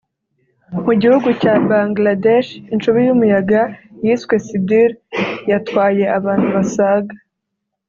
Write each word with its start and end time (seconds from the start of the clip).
Mu 0.85 0.93
gihugu 1.01 1.27
cya 1.41 1.53
Bangladesh 1.69 2.49
incubi 2.73 2.99
y’umuyaga 3.03 3.61
yiswe 4.03 4.35
Sidr 4.45 4.89
yatwaye 5.49 6.03
abantu 6.17 6.47
basaga 6.55 7.15